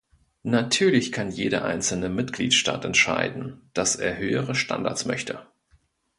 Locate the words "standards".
4.55-5.05